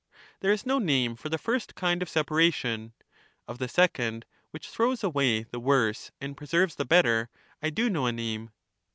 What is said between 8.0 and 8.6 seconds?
a name.